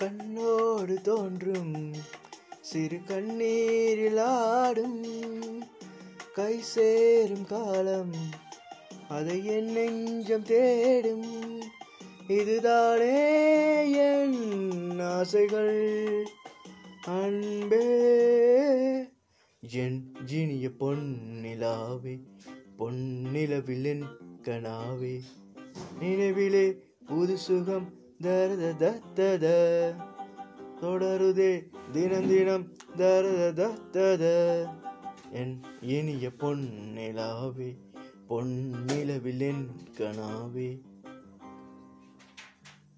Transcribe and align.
கண்ணோடு 0.00 1.00
தோன்றும் 1.00 1.92
சிறு 2.60 2.96
கண்ணீரில் 2.96 4.18
ஆடும் 4.18 5.02
கை 6.34 6.60
சேரும் 6.60 7.46
காலம் 7.46 8.14
அதை 9.08 9.44
என் 9.44 9.70
நெஞ்சம் 9.72 10.44
தேடும். 10.44 11.60
இதுதானே 12.26 13.16
என் 13.92 15.00
ஆசைகள். 15.00 16.24
அன்பே 17.06 17.84
என் 19.60 20.12
ஜினிய 20.26 20.70
பொன்னிலாவே 20.80 22.18
பொன்னிலவில் 22.78 23.84
என் 23.84 24.04
கனாவே 24.42 25.20
நினைவிலே 26.00 26.66
புது 27.06 27.38
சுகம் 27.38 27.99
தரத 28.20 28.64
தத்தத 28.80 29.46
தொடருதே 30.80 31.52
தினம் 31.92 32.28
தினம் 32.28 32.64
தரத 32.98 33.42
தத்தத 33.52 34.24
என் 35.32 35.54
இனிய 35.88 36.26
பொன்னிலாவே 36.38 37.70
பொன்னிலவில் 38.28 39.44
என் 39.48 39.64
கனாவே 39.98 40.68